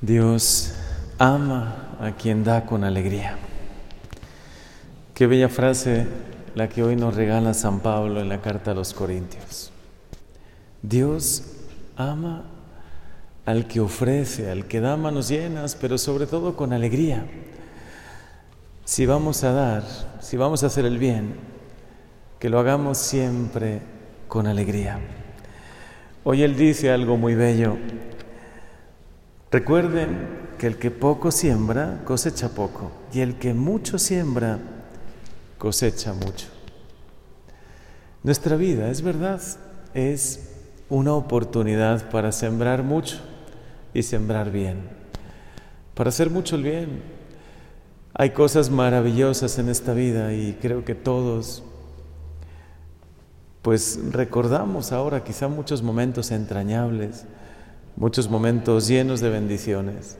Dios 0.00 0.74
ama 1.18 1.96
a 2.00 2.12
quien 2.12 2.44
da 2.44 2.64
con 2.64 2.84
alegría. 2.84 3.36
Qué 5.12 5.26
bella 5.26 5.48
frase 5.48 6.06
la 6.54 6.68
que 6.68 6.84
hoy 6.84 6.94
nos 6.94 7.16
regala 7.16 7.52
San 7.52 7.80
Pablo 7.80 8.20
en 8.20 8.28
la 8.28 8.40
carta 8.40 8.70
a 8.70 8.74
los 8.74 8.94
Corintios. 8.94 9.72
Dios 10.82 11.42
ama 11.96 12.44
al 13.44 13.66
que 13.66 13.80
ofrece, 13.80 14.52
al 14.52 14.66
que 14.66 14.80
da 14.80 14.96
manos 14.96 15.28
llenas, 15.28 15.74
pero 15.74 15.98
sobre 15.98 16.26
todo 16.26 16.54
con 16.54 16.72
alegría. 16.72 17.26
Si 18.84 19.04
vamos 19.04 19.42
a 19.42 19.50
dar, 19.50 19.82
si 20.20 20.36
vamos 20.36 20.62
a 20.62 20.66
hacer 20.66 20.84
el 20.84 20.98
bien, 20.98 21.34
que 22.38 22.50
lo 22.50 22.60
hagamos 22.60 22.98
siempre 22.98 23.80
con 24.28 24.46
alegría. 24.46 25.00
Hoy 26.22 26.44
Él 26.44 26.56
dice 26.56 26.92
algo 26.92 27.16
muy 27.16 27.34
bello. 27.34 27.76
Recuerden 29.50 30.38
que 30.58 30.66
el 30.66 30.78
que 30.78 30.90
poco 30.90 31.30
siembra, 31.30 32.02
cosecha 32.04 32.50
poco, 32.50 32.90
y 33.12 33.20
el 33.20 33.38
que 33.38 33.54
mucho 33.54 33.98
siembra, 33.98 34.58
cosecha 35.56 36.12
mucho. 36.12 36.48
Nuestra 38.22 38.56
vida, 38.56 38.90
es 38.90 39.00
verdad, 39.00 39.40
es 39.94 40.50
una 40.90 41.14
oportunidad 41.14 42.10
para 42.10 42.32
sembrar 42.32 42.82
mucho 42.82 43.18
y 43.94 44.02
sembrar 44.02 44.50
bien, 44.50 44.82
para 45.94 46.08
hacer 46.10 46.28
mucho 46.28 46.56
el 46.56 46.62
bien. 46.62 47.02
Hay 48.14 48.30
cosas 48.30 48.68
maravillosas 48.68 49.58
en 49.58 49.68
esta 49.68 49.94
vida 49.94 50.34
y 50.34 50.58
creo 50.60 50.84
que 50.84 50.94
todos 50.94 51.62
pues 53.62 54.00
recordamos 54.12 54.92
ahora 54.92 55.24
quizá 55.24 55.48
muchos 55.48 55.82
momentos 55.82 56.30
entrañables, 56.30 57.24
muchos 57.98 58.30
momentos 58.30 58.86
llenos 58.86 59.20
de 59.20 59.28
bendiciones. 59.28 60.16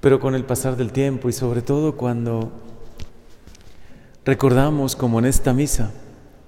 Pero 0.00 0.20
con 0.20 0.34
el 0.34 0.44
pasar 0.44 0.76
del 0.76 0.90
tiempo 0.90 1.28
y 1.28 1.32
sobre 1.32 1.60
todo 1.60 1.96
cuando 1.96 2.50
recordamos 4.24 4.96
como 4.96 5.18
en 5.18 5.26
esta 5.26 5.52
misa, 5.52 5.92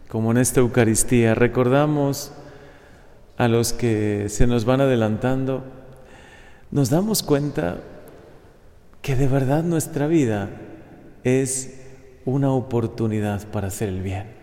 como 0.08 0.30
en 0.30 0.38
esta 0.38 0.60
Eucaristía, 0.60 1.34
recordamos 1.34 2.32
a 3.36 3.48
los 3.48 3.72
que 3.72 4.28
se 4.28 4.46
nos 4.46 4.64
van 4.64 4.80
adelantando, 4.80 5.62
nos 6.70 6.88
damos 6.88 7.22
cuenta 7.22 7.78
que 9.02 9.14
de 9.14 9.28
verdad 9.28 9.62
nuestra 9.62 10.06
vida 10.06 10.48
es 11.22 11.82
una 12.24 12.50
oportunidad 12.50 13.46
para 13.48 13.68
hacer 13.68 13.90
el 13.90 14.02
bien. 14.02 14.37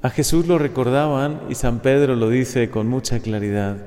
A 0.00 0.10
Jesús 0.10 0.46
lo 0.46 0.58
recordaban 0.58 1.40
y 1.48 1.56
San 1.56 1.80
Pedro 1.80 2.14
lo 2.14 2.30
dice 2.30 2.70
con 2.70 2.86
mucha 2.86 3.18
claridad, 3.18 3.78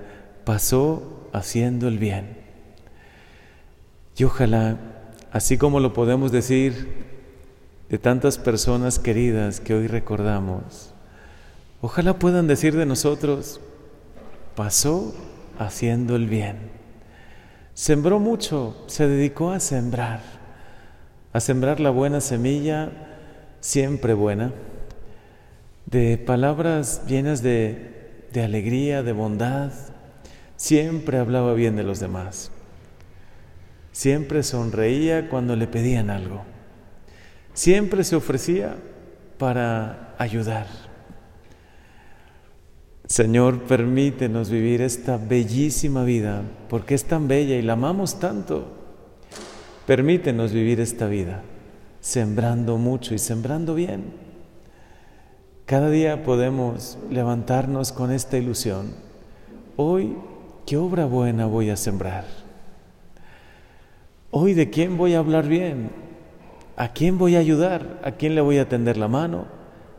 pasó 0.43 1.29
haciendo 1.31 1.87
el 1.87 1.99
bien. 1.99 2.37
Y 4.17 4.25
ojalá, 4.25 4.77
así 5.31 5.57
como 5.57 5.79
lo 5.79 5.93
podemos 5.93 6.33
decir 6.33 7.05
de 7.87 7.97
tantas 7.97 8.37
personas 8.37 8.99
queridas 8.99 9.61
que 9.61 9.73
hoy 9.73 9.87
recordamos, 9.87 10.93
ojalá 11.79 12.19
puedan 12.19 12.45
decir 12.45 12.75
de 12.75 12.85
nosotros, 12.85 13.61
pasó 14.55 15.15
haciendo 15.59 16.17
el 16.17 16.27
bien. 16.27 16.57
Sembró 17.73 18.19
mucho, 18.19 18.83
se 18.87 19.07
dedicó 19.07 19.51
a 19.51 19.61
sembrar, 19.61 20.21
a 21.31 21.39
sembrar 21.39 21.79
la 21.79 21.89
buena 21.89 22.19
semilla, 22.19 22.91
siempre 23.61 24.13
buena 24.13 24.51
de 25.91 26.17
palabras 26.17 27.05
llenas 27.05 27.43
de, 27.43 28.29
alegría, 28.35 29.03
de 29.03 29.11
bondad. 29.11 29.73
Siempre 30.55 31.17
hablaba 31.17 31.53
bien 31.53 31.75
de 31.75 31.83
los 31.83 31.99
demás. 31.99 32.49
Siempre 33.91 34.41
sonreía 34.41 35.29
cuando 35.29 35.57
le 35.57 35.67
pedían 35.67 36.09
algo. 36.09 36.43
Siempre 37.53 38.05
se 38.05 38.15
ofrecía 38.15 38.77
para 39.37 40.15
ayudar. 40.17 40.67
Señor, 43.05 43.63
permítenos 43.63 44.49
vivir 44.49 44.81
esta 44.81 45.17
bellísima 45.17 46.05
vida, 46.05 46.43
porque 46.69 46.95
es 46.95 47.03
tan 47.03 47.27
bella 47.27 47.55
y 47.55 47.61
la 47.61 47.73
amamos 47.73 48.19
tanto. 48.21 48.77
Permítenos 49.85 50.53
vivir 50.53 50.79
esta 50.79 51.07
vida, 51.07 51.41
sembrando 51.99 52.77
mucho 52.77 53.13
y 53.13 53.19
sembrando 53.19 53.75
bien. 53.75 54.30
Cada 55.71 55.89
día 55.89 56.23
podemos 56.23 56.97
levantarnos 57.09 57.93
con 57.93 58.11
esta 58.11 58.37
ilusión. 58.37 58.93
Hoy, 59.77 60.17
¿qué 60.65 60.75
obra 60.75 61.05
buena 61.05 61.45
voy 61.45 61.69
a 61.69 61.77
sembrar? 61.77 62.25
Hoy, 64.31 64.53
¿de 64.53 64.69
quién 64.69 64.97
voy 64.97 65.13
a 65.13 65.19
hablar 65.19 65.47
bien? 65.47 65.91
¿A 66.75 66.89
quién 66.89 67.17
voy 67.17 67.37
a 67.37 67.39
ayudar? 67.39 68.01
¿A 68.03 68.11
quién 68.11 68.35
le 68.35 68.41
voy 68.41 68.57
a 68.57 68.67
tender 68.67 68.97
la 68.97 69.07
mano? 69.07 69.45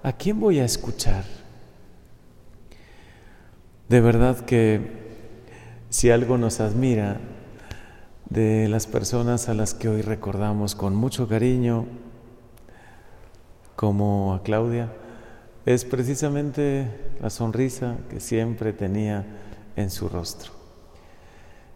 ¿A 0.03 0.13
quién 0.13 0.41
voy 0.41 0.59
a 0.59 0.67
escuchar? 0.67 1.25
De 3.89 4.03
verdad 4.03 4.41
que 4.41 4.91
si 5.89 6.11
algo 6.11 6.37
nos 6.37 6.61
admira 6.61 7.17
de 8.29 8.69
las 8.69 8.87
personas 8.87 9.49
a 9.49 9.55
las 9.55 9.73
que 9.73 9.89
hoy 9.89 10.03
recordamos 10.03 10.75
con 10.75 10.95
mucho 10.95 11.29
cariño, 11.29 11.87
como 13.75 14.35
a 14.35 14.43
Claudia, 14.43 14.93
es 15.65 15.85
precisamente 15.85 16.89
la 17.21 17.31
sonrisa 17.31 17.97
que 18.11 18.21
siempre 18.21 18.73
tenía 18.73 19.25
en 19.77 19.91
su 19.91 20.09
rostro. 20.09 20.53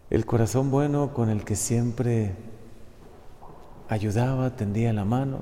El 0.09 0.25
corazón 0.25 0.71
bueno 0.71 1.13
con 1.13 1.29
el 1.29 1.43
que 1.43 1.55
siempre 1.55 2.33
ayudaba, 3.89 4.55
tendía 4.55 4.93
la 4.93 5.05
mano. 5.05 5.39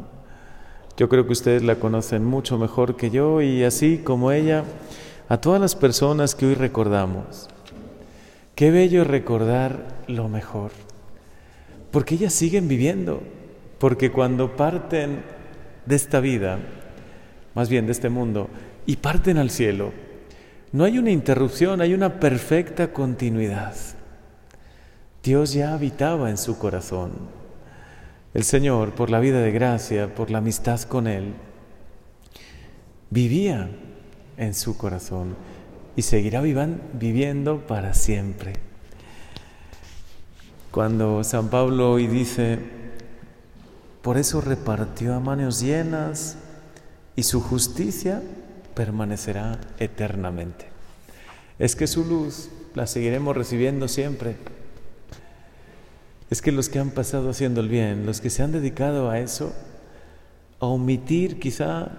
Yo 0.97 1.09
creo 1.09 1.25
que 1.25 1.33
ustedes 1.33 1.63
la 1.63 1.75
conocen 1.75 2.23
mucho 2.23 2.57
mejor 2.57 2.95
que 2.95 3.09
yo 3.09 3.41
y 3.41 3.63
así 3.63 3.97
como 3.97 4.31
ella, 4.31 4.63
a 5.27 5.37
todas 5.37 5.59
las 5.59 5.75
personas 5.75 6.35
que 6.35 6.45
hoy 6.45 6.53
recordamos. 6.53 7.49
Qué 8.53 8.71
bello 8.71 9.03
recordar 9.03 10.03
lo 10.07 10.29
mejor, 10.29 10.71
porque 11.91 12.15
ellas 12.15 12.33
siguen 12.33 12.67
viviendo, 12.67 13.21
porque 13.79 14.11
cuando 14.11 14.55
parten 14.55 15.23
de 15.85 15.95
esta 15.95 16.19
vida, 16.19 16.59
más 17.55 17.69
bien 17.69 17.85
de 17.85 17.93
este 17.93 18.09
mundo, 18.09 18.49
y 18.85 18.97
parten 18.97 19.37
al 19.37 19.49
cielo, 19.49 19.91
no 20.71 20.83
hay 20.83 20.99
una 20.99 21.11
interrupción, 21.11 21.81
hay 21.81 21.93
una 21.93 22.19
perfecta 22.19 22.91
continuidad. 22.91 23.73
Dios 25.23 25.53
ya 25.53 25.73
habitaba 25.73 26.29
en 26.29 26.37
su 26.37 26.59
corazón. 26.59 27.13
El 28.33 28.43
Señor, 28.43 28.91
por 28.91 29.09
la 29.09 29.19
vida 29.19 29.41
de 29.41 29.51
gracia, 29.51 30.13
por 30.13 30.29
la 30.29 30.39
amistad 30.39 30.81
con 30.81 31.07
Él, 31.07 31.33
vivía 33.09 33.69
en 34.37 34.53
su 34.53 34.77
corazón 34.77 35.35
y 35.95 36.01
seguirá 36.01 36.41
viviendo 36.41 37.65
para 37.65 37.93
siempre. 37.93 38.53
Cuando 40.71 41.23
San 41.23 41.47
Pablo 41.49 41.93
hoy 41.93 42.07
dice, 42.07 42.59
por 44.01 44.17
eso 44.17 44.41
repartió 44.41 45.15
a 45.15 45.21
manos 45.21 45.61
llenas 45.61 46.37
y 47.15 47.23
su 47.23 47.41
justicia 47.41 48.21
permanecerá 48.73 49.59
eternamente. 49.79 50.67
Es 51.57 51.75
que 51.75 51.87
su 51.87 52.03
luz 52.03 52.49
la 52.73 52.87
seguiremos 52.87 53.35
recibiendo 53.35 53.87
siempre. 53.87 54.35
Es 56.29 56.41
que 56.41 56.51
los 56.51 56.69
que 56.69 56.79
han 56.79 56.91
pasado 56.91 57.29
haciendo 57.29 57.61
el 57.61 57.69
bien, 57.69 58.05
los 58.05 58.19
que 58.19 58.29
se 58.29 58.43
han 58.43 58.51
dedicado 58.51 59.09
a 59.09 59.19
eso, 59.19 59.53
a 60.59 60.65
omitir 60.65 61.39
quizá 61.39 61.91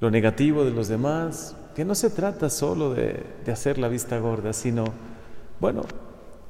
lo 0.00 0.10
negativo 0.10 0.64
de 0.64 0.72
los 0.72 0.88
demás, 0.88 1.54
que 1.74 1.84
no 1.84 1.94
se 1.94 2.10
trata 2.10 2.50
solo 2.50 2.92
de, 2.92 3.24
hacer 3.50 3.78
la 3.78 3.88
vista 3.88 4.18
gorda, 4.18 4.52
sino, 4.52 4.84
bueno, 5.60 5.82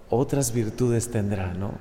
otras 0.09 0.53
virtudes 0.53 1.11
tendrá, 1.11 1.53
¿no? 1.53 1.73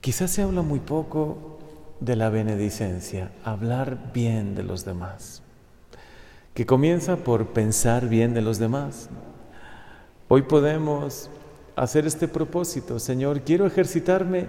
Quizás 0.00 0.30
se 0.30 0.42
habla 0.42 0.62
muy 0.62 0.80
poco 0.80 1.55
de 2.00 2.16
la 2.16 2.30
benedicencia, 2.30 3.30
hablar 3.44 4.12
bien 4.12 4.54
de 4.54 4.62
los 4.62 4.84
demás, 4.84 5.42
que 6.54 6.66
comienza 6.66 7.16
por 7.16 7.48
pensar 7.48 8.08
bien 8.08 8.34
de 8.34 8.42
los 8.42 8.58
demás. 8.58 9.08
Hoy 10.28 10.42
podemos 10.42 11.30
hacer 11.74 12.06
este 12.06 12.28
propósito, 12.28 12.98
Señor, 12.98 13.42
quiero 13.42 13.66
ejercitarme 13.66 14.46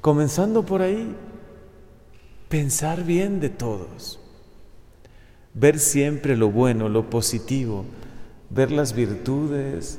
comenzando 0.00 0.64
por 0.64 0.82
ahí, 0.82 1.14
pensar 2.48 3.02
bien 3.04 3.40
de 3.40 3.48
todos, 3.48 4.20
ver 5.54 5.78
siempre 5.78 6.36
lo 6.36 6.50
bueno, 6.50 6.88
lo 6.88 7.10
positivo, 7.10 7.84
ver 8.50 8.70
las 8.70 8.94
virtudes, 8.94 9.98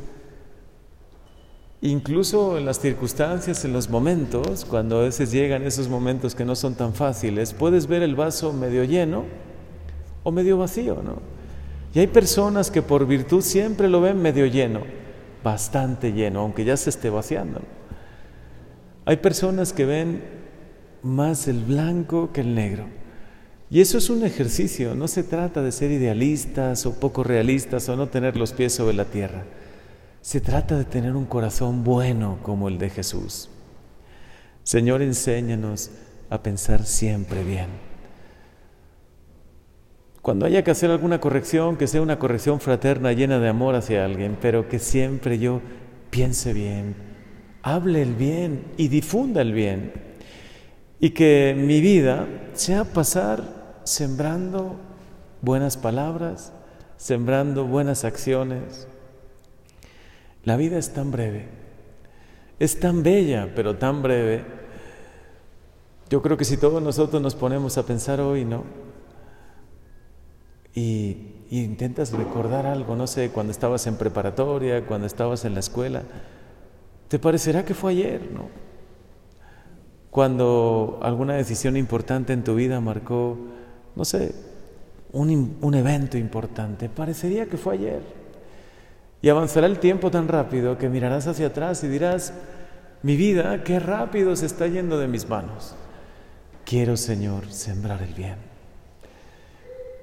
Incluso 1.82 2.58
en 2.58 2.66
las 2.66 2.80
circunstancias, 2.80 3.64
en 3.64 3.72
los 3.72 3.90
momentos, 3.90 4.66
cuando 4.66 5.00
a 5.00 5.04
veces 5.04 5.32
llegan 5.32 5.64
esos 5.64 5.90
momentos 5.90 6.34
que 6.34 6.44
no 6.44 6.56
son 6.56 6.74
tan 6.74 6.94
fáciles, 6.94 7.54
puedes 7.54 7.86
ver 7.86 8.02
el 8.02 8.16
vaso 8.16 8.52
medio 8.52 8.84
lleno 8.84 9.26
o 10.24 10.32
medio 10.32 10.58
vacío, 10.58 11.02
¿no? 11.04 11.22
Y 11.94 12.00
hay 12.00 12.08
personas 12.08 12.72
que 12.72 12.82
por 12.82 13.06
virtud 13.06 13.42
siempre 13.42 13.90
lo 13.90 14.02
ven 14.02 14.22
medio 14.22 14.46
lleno. 14.46 14.82
bastante 15.44 16.12
lleno, 16.12 16.42
aunque 16.42 16.66
ya 16.66 16.76
se 16.76 16.90
esté 16.90 17.10
vaciando. 17.10 17.62
Hay 19.06 19.18
personas 19.18 19.72
que 19.72 19.86
ven 19.86 20.24
más 21.04 21.48
el 21.48 21.64
blanco 21.64 22.32
que 22.34 22.42
el 22.42 22.54
negro. 22.54 22.86
Y 23.70 23.80
eso 23.80 23.98
es 23.98 24.10
un 24.10 24.26
ejercicio, 24.26 24.96
no 24.96 25.08
se 25.08 25.24
trata 25.24 25.62
de 25.62 25.72
ser 25.72 25.92
idealistas 25.92 26.86
o 26.86 27.00
poco 27.00 27.24
realistas 27.24 27.88
o 27.88 27.96
no 27.96 28.08
tener 28.08 28.36
los 28.36 28.52
pies 28.52 28.74
sobre 28.74 28.96
la 28.96 29.06
tierra. 29.06 29.46
Se 30.22 30.42
trata 30.42 30.78
de 30.78 30.86
tener 30.86 31.16
un 31.16 31.26
corazón 31.26 31.84
bueno 31.84 32.40
como 32.44 32.68
el 32.68 32.78
de 32.78 32.90
Jesús. 32.90 33.50
Señor, 34.64 35.02
enséñanos 35.02 35.92
a 36.30 36.44
pensar 36.44 36.86
siempre 36.86 37.44
bien. 37.44 37.68
Cuando 40.22 40.46
haya 40.46 40.62
que 40.62 40.72
hacer 40.72 40.92
alguna 40.92 41.22
corrección, 41.22 41.78
que 41.78 41.88
sea 41.88 42.02
una 42.02 42.20
corrección 42.20 42.60
fraterna 42.60 43.14
llena 43.14 43.40
de 43.40 43.48
amor 43.48 43.76
hacia 43.76 44.04
alguien, 44.04 44.38
pero 44.42 44.68
que 44.68 44.78
siempre 44.78 45.40
yo 45.40 45.62
piense 46.10 46.52
bien, 46.52 46.96
hable 47.62 48.02
el 48.02 48.14
bien 48.14 48.66
y 48.76 48.90
difunda 48.90 49.42
el 49.42 49.54
bien. 49.54 49.94
Y 51.00 51.12
que 51.12 51.56
mi 51.58 51.80
vida 51.80 52.28
sea 52.54 52.84
pasar 52.84 53.80
sembrando 53.86 54.76
buenas 55.42 55.78
palabras, 55.78 56.52
sembrando 56.98 57.64
buenas 57.64 58.04
acciones. 58.04 58.88
La 60.48 60.56
vida 60.56 60.78
es 60.78 60.94
tan 60.94 61.12
breve, 61.12 61.46
es 62.58 62.80
tan 62.80 63.04
bella, 63.04 63.52
pero 63.54 63.76
tan 63.76 64.02
breve. 64.02 64.46
Yo 66.10 66.22
creo 66.22 66.38
que 66.38 66.46
si 66.46 66.56
todos 66.56 66.82
nosotros 66.82 67.22
nos 67.22 67.36
ponemos 67.36 67.78
a 67.78 67.86
pensar 67.86 68.22
hoy, 68.22 68.46
¿no? 68.46 68.64
y, 70.74 71.34
intentas 71.50 72.14
recordar 72.14 72.66
algo, 72.66 72.96
no 72.96 73.08
sé, 73.08 73.30
cuando 73.32 73.52
estabas 73.52 73.88
en 73.88 73.98
preparatoria, 73.98 74.86
cuando 74.86 75.06
estabas 75.06 75.44
en 75.44 75.54
la 75.54 75.60
escuela, 75.60 76.04
te 77.10 77.20
parecerá 77.20 77.66
que 77.66 77.74
fue 77.74 77.92
ayer, 77.92 78.32
¿no? 78.32 78.48
Cuando 80.10 80.98
alguna 81.04 81.34
decisión 81.34 81.76
importante 81.76 82.32
en 82.32 82.46
tu 82.46 82.56
vida 82.56 82.80
marcó, 82.80 83.38
no 83.98 84.06
sé, 84.06 84.34
un, 85.12 85.58
un 85.60 85.76
evento 85.76 86.18
importante, 86.18 86.88
parecería 86.88 87.48
que 87.48 87.58
fue 87.58 87.74
ayer. 87.74 88.27
Y 89.22 89.30
avanzará 89.30 89.68
el 89.68 89.80
tiempo 89.80 90.12
tan 90.12 90.28
rápido 90.28 90.78
que 90.78 90.90
mirarás 90.90 91.28
hacia 91.28 91.48
atrás 91.48 91.84
y 91.84 91.88
dirás, 91.88 92.34
mi 93.04 93.16
vida, 93.16 93.64
qué 93.64 93.80
rápido 93.80 94.36
se 94.36 94.46
está 94.46 94.68
yendo 94.68 95.00
de 95.00 95.08
mis 95.08 95.28
manos. 95.28 95.76
Quiero, 96.66 96.98
Señor, 96.98 97.50
sembrar 97.52 98.02
el 98.02 98.14
bien. 98.14 98.36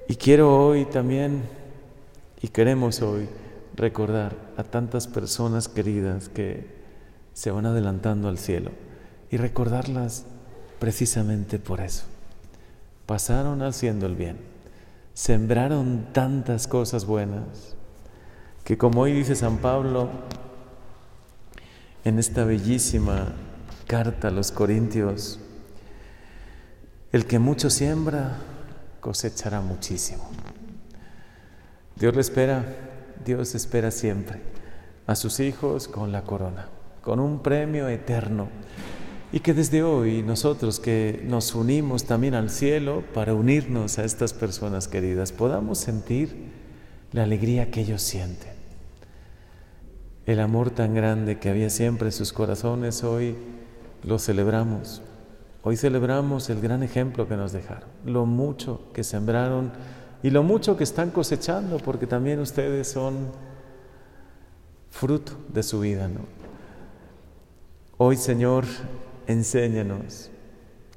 Y 0.07 0.15
quiero 0.15 0.55
hoy 0.55 0.85
también, 0.85 1.43
y 2.41 2.47
queremos 2.49 3.01
hoy, 3.01 3.27
recordar 3.75 4.35
a 4.57 4.63
tantas 4.63 5.07
personas 5.07 5.67
queridas 5.67 6.29
que 6.29 6.67
se 7.33 7.51
van 7.51 7.65
adelantando 7.65 8.27
al 8.29 8.37
cielo 8.37 8.71
y 9.29 9.37
recordarlas 9.37 10.25
precisamente 10.79 11.59
por 11.59 11.81
eso. 11.81 12.05
Pasaron 13.05 13.61
haciendo 13.61 14.05
el 14.05 14.15
bien, 14.15 14.37
sembraron 15.13 16.07
tantas 16.13 16.67
cosas 16.67 17.05
buenas, 17.05 17.75
que 18.65 18.79
como 18.79 19.01
hoy 19.01 19.13
dice 19.13 19.35
San 19.35 19.59
Pablo 19.59 20.09
en 22.03 22.17
esta 22.17 22.43
bellísima 22.45 23.33
carta 23.85 24.29
a 24.29 24.31
los 24.31 24.51
Corintios, 24.51 25.39
el 27.11 27.27
que 27.27 27.37
mucho 27.37 27.69
siembra, 27.69 28.37
cosechará 29.01 29.61
muchísimo. 29.61 30.27
Dios 31.95 32.15
le 32.15 32.21
espera, 32.21 32.65
Dios 33.23 33.53
espera 33.53 33.91
siempre 33.91 34.41
a 35.05 35.15
sus 35.15 35.39
hijos 35.39 35.87
con 35.87 36.11
la 36.11 36.23
corona, 36.23 36.67
con 37.03 37.19
un 37.19 37.43
premio 37.43 37.87
eterno. 37.87 38.49
Y 39.31 39.41
que 39.41 39.53
desde 39.53 39.83
hoy 39.83 40.23
nosotros 40.23 40.79
que 40.79 41.23
nos 41.23 41.53
unimos 41.53 42.05
también 42.05 42.33
al 42.33 42.49
cielo 42.49 43.03
para 43.13 43.35
unirnos 43.35 43.99
a 43.99 44.05
estas 44.05 44.33
personas 44.33 44.87
queridas, 44.87 45.31
podamos 45.31 45.77
sentir 45.77 46.51
la 47.11 47.23
alegría 47.23 47.69
que 47.69 47.81
ellos 47.81 48.01
sienten. 48.01 48.54
El 50.25 50.39
amor 50.39 50.71
tan 50.71 50.93
grande 50.93 51.39
que 51.39 51.49
había 51.49 51.69
siempre 51.69 52.07
en 52.07 52.11
sus 52.11 52.33
corazones, 52.33 53.03
hoy 53.03 53.35
lo 54.03 54.19
celebramos 54.19 55.01
Hoy 55.67 55.77
celebramos 55.77 56.51
el 56.51 56.61
gran 56.61 56.83
ejemplo 56.83 57.27
que 57.27 57.35
nos 57.35 57.51
dejaron, 57.51 57.89
lo 58.05 58.27
mucho 58.27 58.81
que 58.93 59.03
sembraron 59.03 59.71
y 60.21 60.29
lo 60.29 60.43
mucho 60.43 60.77
que 60.77 60.83
están 60.83 61.09
cosechando, 61.09 61.79
porque 61.79 62.05
también 62.05 62.39
ustedes 62.39 62.87
son 62.87 63.31
fruto 64.91 65.31
de 65.51 65.63
su 65.63 65.79
vida. 65.79 66.07
Hoy, 67.97 68.15
Señor, 68.15 68.65
enséñanos, 69.25 70.29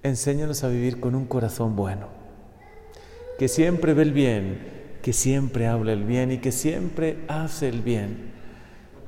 enséñanos 0.03 0.63
a 0.65 0.69
vivir 0.69 1.01
con 1.01 1.15
un 1.15 1.25
corazón 1.25 1.75
bueno, 1.75 2.09
que 3.39 3.49
siempre 3.49 3.95
ve 3.95 4.03
el 4.03 4.13
bien, 4.13 4.99
que 5.01 5.15
siempre 5.15 5.67
habla 5.67 5.95
el 5.95 6.05
bien 6.05 6.31
y 6.31 6.39
que 6.41 6.53
siempre 6.53 7.25
hace 7.29 7.71
el 7.71 7.81
bien. 7.81 8.38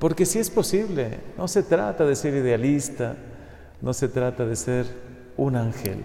Porque 0.00 0.25
si 0.26 0.38
es 0.38 0.50
posible, 0.50 1.20
no 1.37 1.47
se 1.47 1.62
trata 1.62 2.06
de 2.06 2.17
ser 2.17 2.35
idealista, 2.35 3.17
no 3.82 3.93
se 3.93 4.08
trata 4.08 4.47
de 4.47 4.56
ser 4.56 4.87
un 5.37 5.56
ángel. 5.56 6.02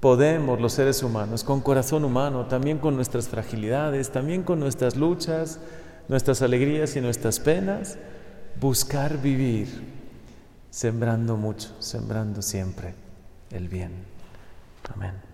Podemos 0.00 0.60
los 0.60 0.72
seres 0.72 1.02
humanos, 1.02 1.44
con 1.44 1.60
corazón 1.60 2.04
humano, 2.04 2.46
también 2.46 2.78
con 2.78 2.96
nuestras 2.96 3.28
fragilidades, 3.28 4.10
también 4.10 4.42
con 4.42 4.58
nuestras 4.58 4.96
luchas, 4.96 5.60
nuestras 6.08 6.42
alegrías 6.42 6.96
y 6.96 7.00
nuestras 7.00 7.38
penas, 7.38 7.98
buscar 8.60 9.22
vivir 9.22 9.68
sembrando 10.70 11.36
mucho, 11.36 11.70
sembrando 11.78 12.42
siempre 12.42 12.94
el 13.52 13.68
bien. 13.68 13.92
Amén. 14.92 15.29